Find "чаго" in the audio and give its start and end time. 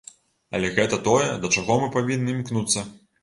1.57-1.77